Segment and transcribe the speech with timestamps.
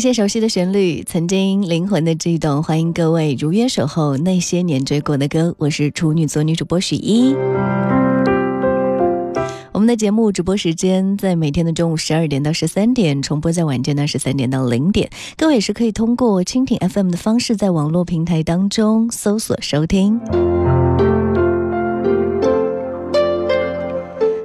[0.00, 5.54] 一些熟悉的旋律，曾经灵魂的悸动，欢迎各位如约守候那些年追过的歌。
[5.58, 7.34] 我是处女座女主播许一。
[9.72, 15.10] 我们的节目直播时间在每天的中午十二点到十三点，重播在晚间的十三点到零点。
[15.36, 20.18] 各位也是可以通过蜻蜓 FM 的方式，在网络平台当中搜索收听。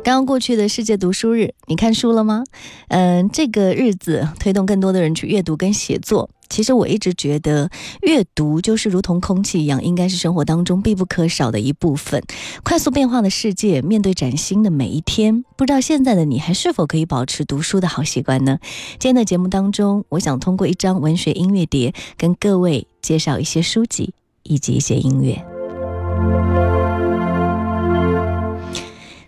[0.06, 2.44] 刚刚过去的世界读书日，你看书了吗？
[2.90, 6.30] 嗯，这个日子推动更多的人去阅读跟写作。
[6.48, 7.72] 其实我一直觉得，
[8.04, 12.22] 阅读就是如同空气一样，应该是生活当中必不可少的一部分。
[12.64, 18.60] 快速变化的世界，面对崭新的每一天，不知道现在的你还是否可以保持读书的好习惯呢？
[19.00, 25.44] 今天的节目当中，我想通过一张文学音乐碟，跟各位介绍一些书籍以及一些音乐。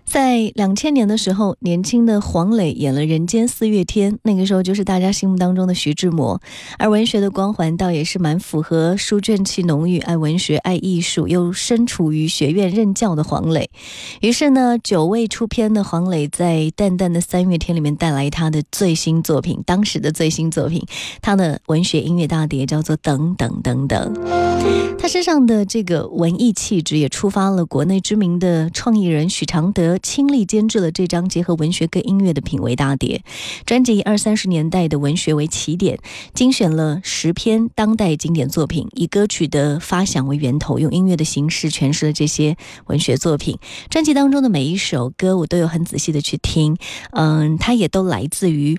[0.08, 6.41] 在两千年的时候，年轻的黄磊演了《人间四月天》，那个时候就是大家心目当中的徐志摩。
[6.80, 13.69] 而文学的光环倒也是蛮符合书卷气浓郁、爱文学、爱艺术，又身处于学院任教的黄磊。
[14.22, 20.81] 于是呢，久未出片的黄磊在淡淡的三月天里面带来他的最新作品，当时的最新作品，
[21.22, 24.13] 他的文学音乐大碟叫做《等等等等》。
[24.97, 29.97] 他身上的这个文艺气质也触发了国内知名的创意人许常德。
[30.00, 33.24] 倾力监制了这张结合文学跟音乐的品味大碟，
[33.66, 36.00] 专辑以二三十年代的文学为起点，
[36.34, 43.58] 精选了十篇当代经典作品，以歌曲的发响为源头，用音乐的形式诠释了这些文学作品。
[43.90, 46.78] 专辑当中的每一首歌，我都有很仔细的去听，
[47.12, 48.78] 嗯，它也都来自于。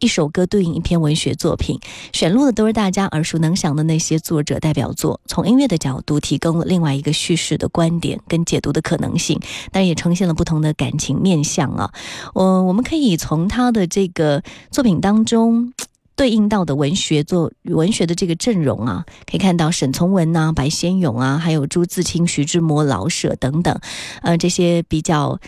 [0.00, 1.78] 一首歌对应一篇文学作品，
[2.12, 5.20] 选录的都是大家耳熟能详的那些作者代表作。
[5.26, 9.40] 从音乐的角度，提供了另外一个叙事的观点跟解读的可能性，
[9.72, 11.92] 但也呈现了不同的感情面相啊。
[12.34, 15.72] 我我们可以从他的这个作品当中
[16.16, 23.78] 对应到的文学作文学的这个阵容啊，可以看到沈从文呐、白先勇啊，还有朱自清、徐志摩、老舍等等，
[24.22, 25.38] 呃，这些比较。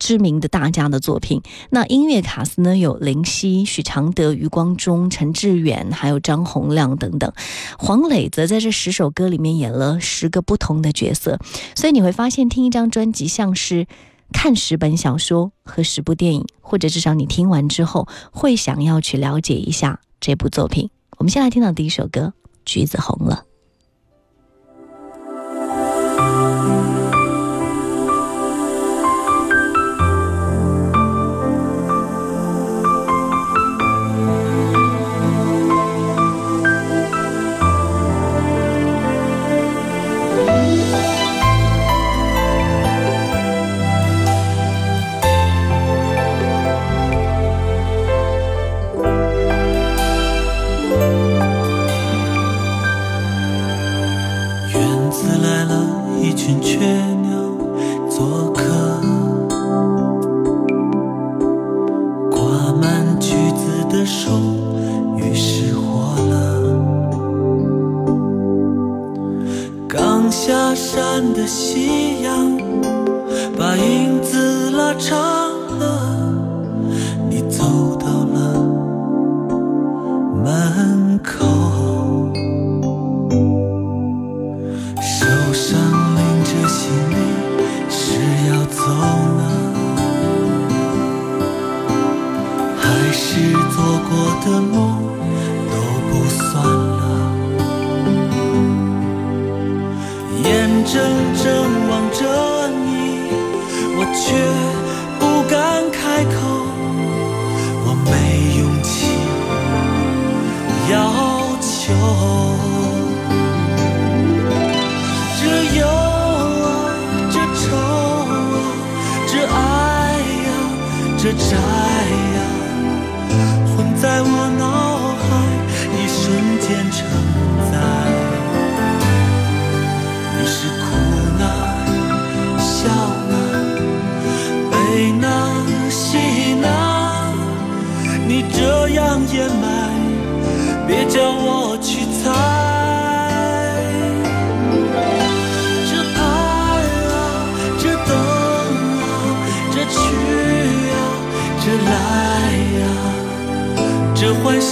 [0.00, 7.32] 知名的大家的作品，那音乐卡司呢有林夕、许常德、余光中、陈志远，还有张洪亮等等。
[7.78, 11.38] 黄磊则在这十首歌里面演了十个不同的角色，
[11.76, 13.86] 所以你会发现，听一张专辑像是
[14.32, 20.90] 看十本小说和十部电影，或者至少你听完之后会想要去了解一下这部作品。
[21.18, 22.32] 我们先来听到第一首歌
[22.64, 23.44] 《橘子红了》。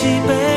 [0.08, 0.47] 这欢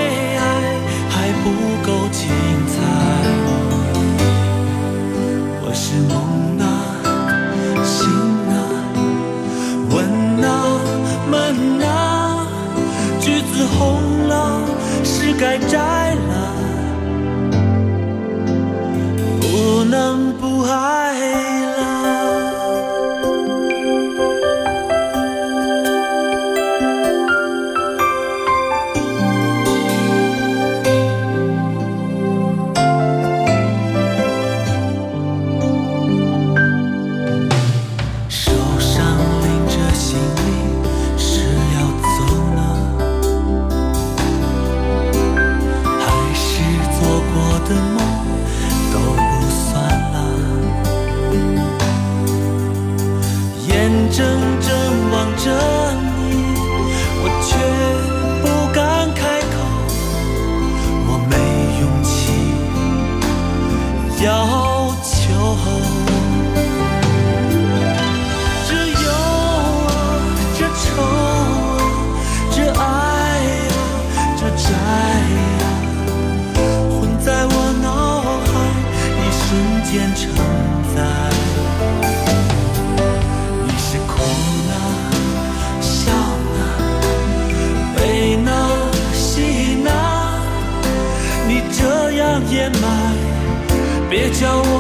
[94.32, 94.71] 别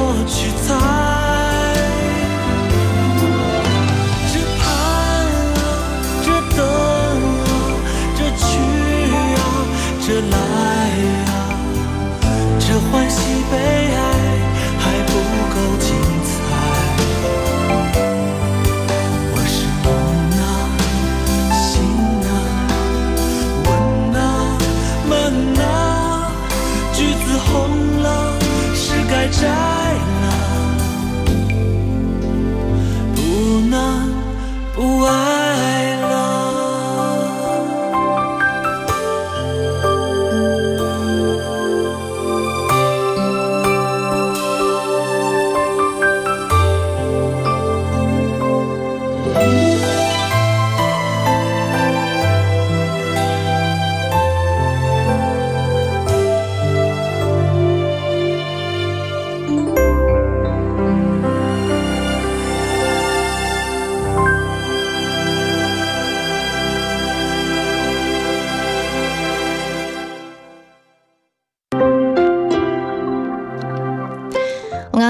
[29.41, 29.70] 是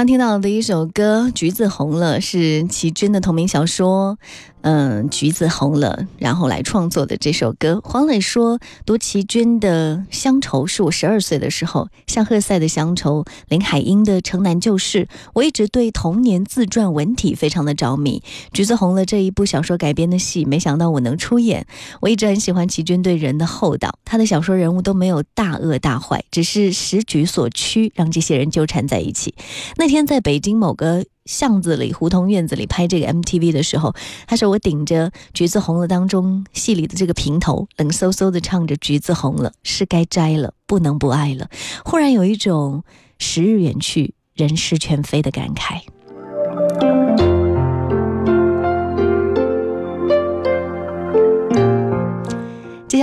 [0.02, 4.18] 刚听到的一首歌《橘子红了》是齐军的同名小说，
[4.62, 7.80] 嗯，橘子红了，然后来创作的这首歌。
[7.82, 15.04] 黄磊说，读齐军的《乡愁》是我十二岁的时候，向赫塞的《乡愁》，林海音的《城南旧事》，
[15.34, 18.22] 我一直对童年自传文体非常的着迷。
[18.52, 21.66] 《橘子红了》这一部小说改编的戏，没想到我能出演。
[22.00, 29.34] 我一直很喜欢齐军对人的厚道，他的小说人物都没有大恶大坏，只是时局所趋，让这些人纠缠在一起。
[29.76, 33.94] 那天在北京某个巷子里、胡同院子里拍这个 MTV 的时候，
[34.26, 41.48] 他说我顶着《橘子红了》当中戏里的这个平头，冷飕飕的唱着“橘子红了，是该摘了，不能不爱了”，
[41.84, 42.82] 忽然有一种
[43.18, 45.82] 时日远去、人事全非的感慨。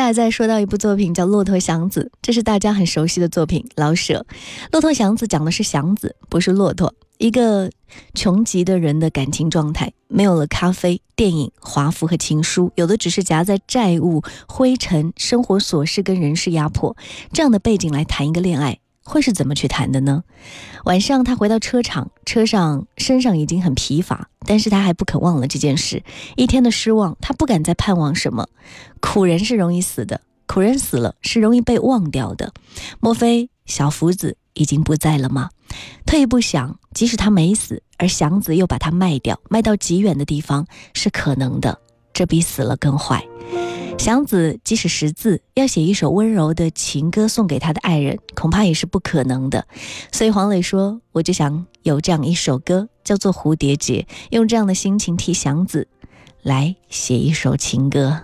[0.10, 3.64] 来再说到一部作品叫《骆驼祥子》，这是大家很熟悉的作品。
[3.76, 4.26] 老舍，
[4.72, 6.96] 《骆驼祥子》讲的是祥子，不是骆驼。
[7.20, 7.70] 一个
[8.16, 16.98] 穷极的人的感情状态，没有了咖啡、电影、华服和情书，有的只是夹在债务、灰尘、生活琐事跟人事压迫
[17.32, 18.80] 这样的背景来谈一个恋爱。
[19.10, 20.24] 会是怎么去谈的呢？
[20.86, 26.04] 晚上他回到车场，车上身上已经很疲乏，但是他还不肯忘了这件事。
[26.36, 28.48] 一天的失望，他不敢再盼望什么。
[29.02, 32.54] 苦人是容易死的，苦人死了是容易被忘掉的，
[33.00, 35.50] 莫非小福子已经不在了吗？
[36.06, 41.80] 退一步想，即使他没死，而祥子又把他卖掉，卖到极远的地方是可能的，
[42.14, 43.24] 这比死了更坏。
[44.00, 49.68] 祥子即使识字，要写一首温柔的情歌送给他的爱人，恐怕也是不可能的。
[50.10, 54.02] 所以黄磊说：“我就想有这样一首歌，叫做《蝴蝶结》，
[54.32, 55.90] 用这样的心情替祥子
[56.42, 58.22] 来写一首情歌。”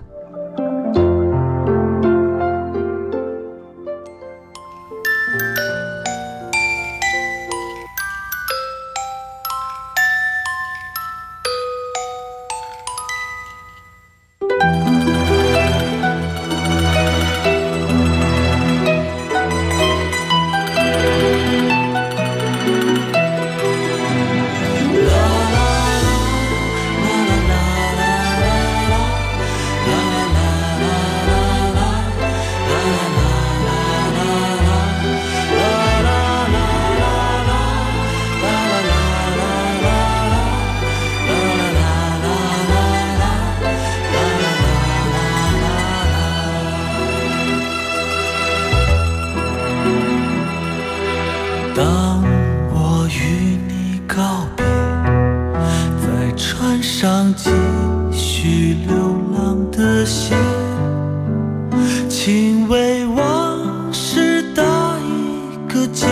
[65.76, 66.08] 个结，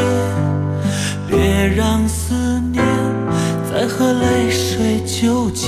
[1.30, 2.34] 别让思
[2.72, 2.84] 念
[3.72, 5.68] 再和泪水纠结。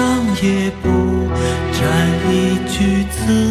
[0.00, 0.88] 上也不
[1.78, 3.49] 沾一句词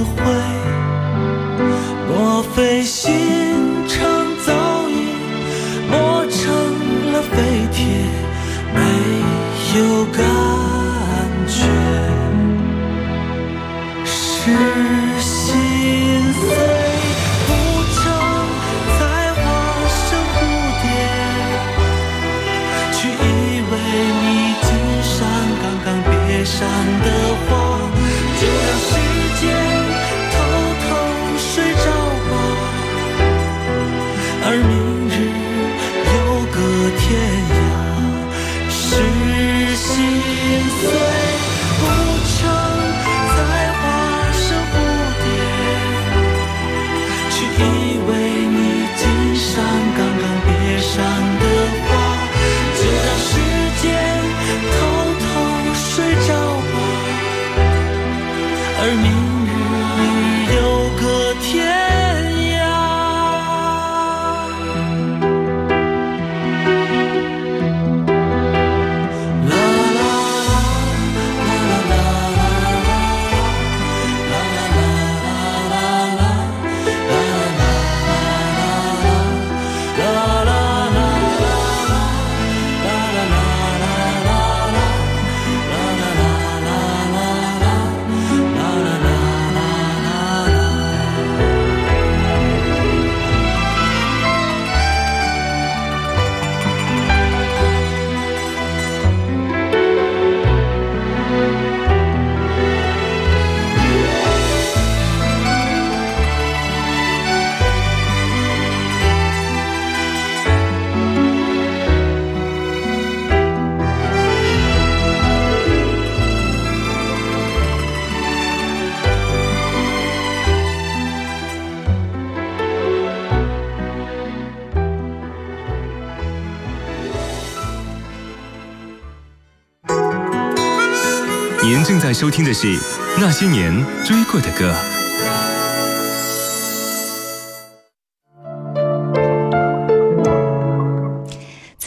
[132.20, 132.68] 收听的是
[133.18, 133.74] 《那些年
[134.04, 134.76] 追过的歌》。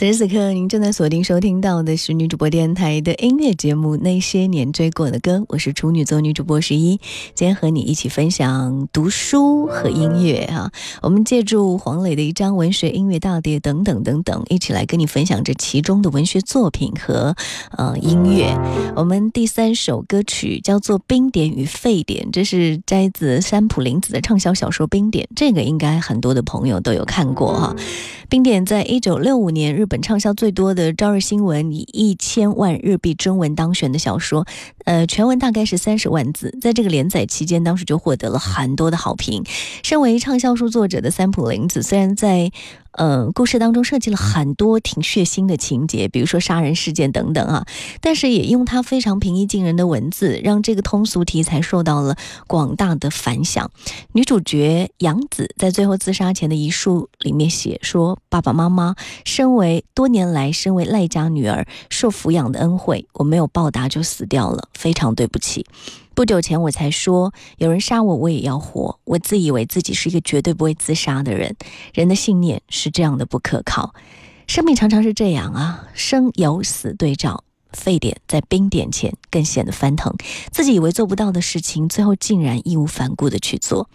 [0.03, 6.99] 此时此刻，您正在锁定收听到的是女主播电台的音乐节目《那些年追过的歌》，我是处女座女主播十一，
[7.33, 10.69] 今天和你一起分享读书和音乐哈。
[11.01, 17.33] 我们借助黄磊的一张文学音乐大碟等等等等，一起来跟你分享这其中的文学作品和
[17.77, 18.53] 呃音乐。
[18.97, 27.73] 我们第三首歌曲叫做《冰点与沸点》，这是摘自山浦林子的畅销小说《冰点》，这个应该很多的朋友都有看过哈。
[28.27, 30.03] 《冰点》在一九六五年日本。
[30.03, 34.45] 畅销最多的《朝日新闻》以一千万日币征文当选的小说，
[34.83, 39.43] 呃，全文大概是三十万字，在这个连载期间，当时就获得了很多的好评。
[39.81, 42.51] 身为畅销书作者的三浦林子，虽然在
[42.93, 47.65] 呃，故事当中设计了很多挺血腥的情节，比如说杀人事件等等啊，
[48.01, 52.15] 但是也用他非常平易近人的文字，让这个通俗题材受到了
[52.47, 53.71] 广大的反响。
[54.11, 58.95] 女主角杨子在最后自杀前的遗书里面写说：“爸爸妈妈，
[59.25, 65.65] 身为多年来身为赖家女儿受抚养的恩惠，我没有报答就死掉了，非常对不起。”
[66.15, 68.99] 不久前我才说，有人杀我，我也要活。
[69.03, 71.55] 我自以为自己是一个绝对不会自杀的人。
[71.91, 73.95] 人的信念是这样的不可靠，
[74.47, 80.13] 生命常常是这样啊，生有死对照，沸点在冰点前更显得翻腾。
[80.51, 83.89] 自己以为做不到的事情，最后竟然义无反顾的去做。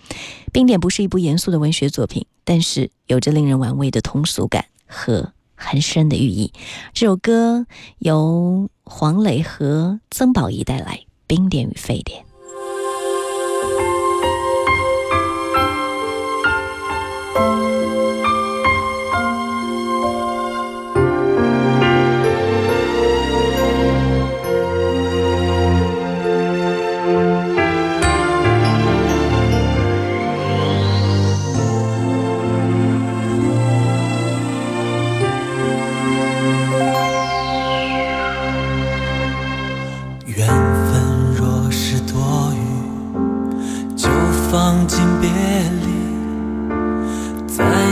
[0.53, 6.53] 冰点不是一部严肃的文学作品，但是有着令人玩味的通俗感和很深的寓意。
[6.93, 7.67] 这首歌
[8.01, 11.08] 由黄磊和曾宝仪带来。
[11.29, 12.28] 冰点与沸点。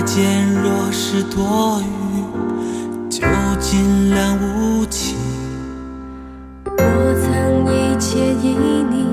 [0.06, 3.26] 间若是多余，就
[3.60, 5.18] 尽量无情。
[6.64, 8.54] 我曾一切旖
[8.88, 9.04] 你，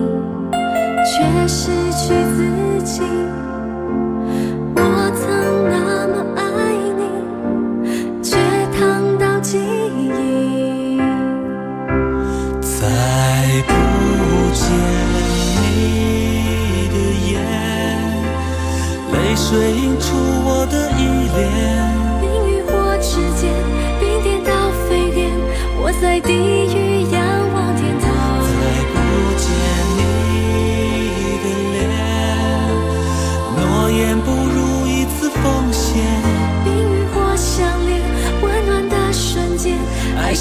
[1.03, 2.32] 却失去。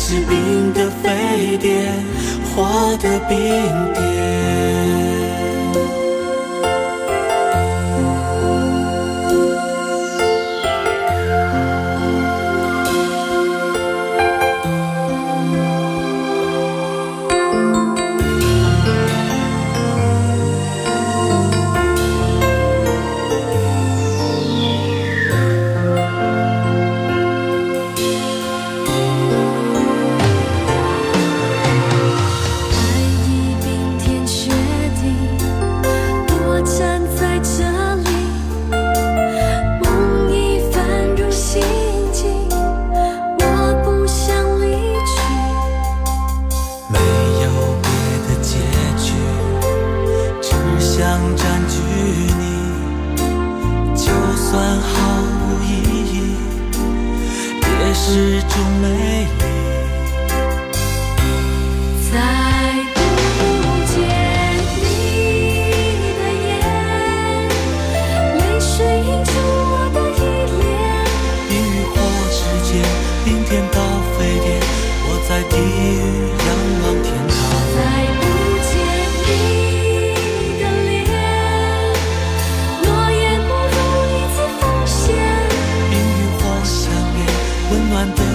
[0.05, 1.95] 是冰的沸点，
[2.53, 3.39] 火的冰
[3.95, 4.82] 点。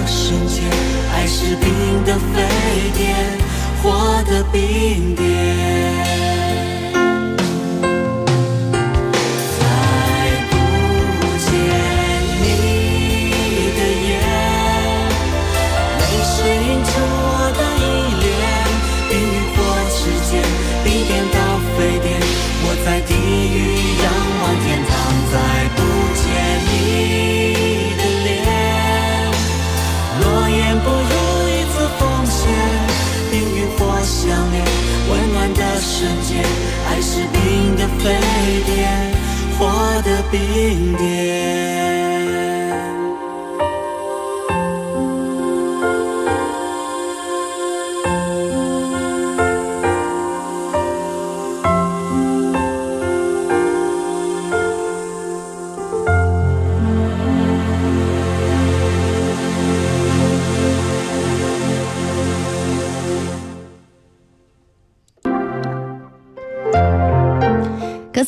[0.08, 0.64] 瞬间，
[1.14, 3.14] 爱是冰的沸点，
[3.82, 4.87] 火的冰。
[40.38, 41.27] 冰点。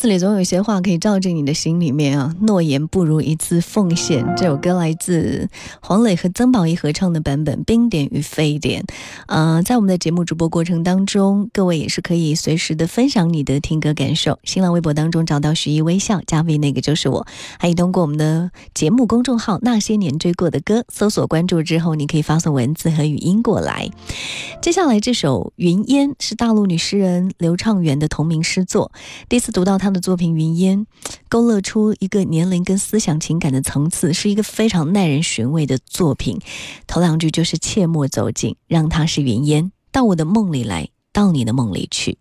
[0.01, 2.35] 词里总有一些话可以照进你的心里面啊！
[2.41, 4.25] 诺言不如一次奉献。
[4.35, 5.47] 这首歌来自
[5.83, 8.83] 黄磊和曾宝仪合唱的版本《冰点与沸点》。
[9.27, 14.39] 呃，在我们的节目直播过程当中，各位也是可以随时的分享你的听歌感受。
[14.43, 17.27] 新浪微博当中找到徐艺微笑加 V，那个就是我。
[17.59, 23.91] 还可以通过我们的节目公众号“那些年追过的歌”搜索关注之后，你可以发送文字和语音过来。
[24.61, 28.93] 接下来这首《云烟》是大陆女诗人刘畅元的同名诗作。
[29.27, 29.79] 第一次读到。
[29.79, 30.81] 她的作品《云烟》
[31.31, 36.39] 勾勒出一个年龄跟思想情感的层次，是一个非常耐人寻味的作品。
[36.87, 42.19] 头两句就是“切莫走近，让他是云烟，到我的梦里来，到你的梦里去。”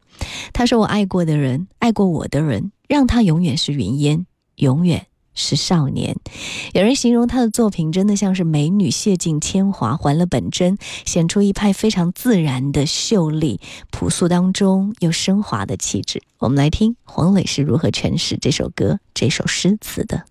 [0.53, 4.25] 他说：“我爱过的人，爱过我的人，让他永远是云烟，
[4.55, 5.07] 永远。”
[5.39, 6.15] 是少年，
[6.73, 16.21] 有人形容他的作品真的像是美女卸尽铅华还了本真，显出一派非常自然的秀丽，朴素当中又升华的气质。
[16.37, 20.25] 我们来听黄磊是如何诠释这首歌、这首诗词的。